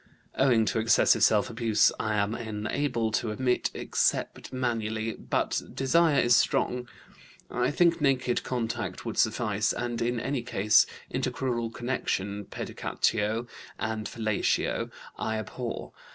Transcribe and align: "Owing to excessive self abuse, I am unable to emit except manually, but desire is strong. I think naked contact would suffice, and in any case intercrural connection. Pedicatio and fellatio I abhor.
"Owing 0.33 0.65
to 0.65 0.79
excessive 0.79 1.23
self 1.23 1.47
abuse, 1.51 1.91
I 1.99 2.15
am 2.15 2.33
unable 2.33 3.11
to 3.11 3.29
emit 3.29 3.69
except 3.75 4.51
manually, 4.51 5.13
but 5.13 5.61
desire 5.75 6.19
is 6.19 6.35
strong. 6.35 6.89
I 7.51 7.69
think 7.69 8.01
naked 8.01 8.41
contact 8.41 9.05
would 9.05 9.19
suffice, 9.19 9.71
and 9.71 10.01
in 10.01 10.19
any 10.19 10.41
case 10.41 10.87
intercrural 11.13 11.71
connection. 11.71 12.45
Pedicatio 12.45 13.45
and 13.77 14.07
fellatio 14.07 14.89
I 15.19 15.37
abhor. 15.37 15.93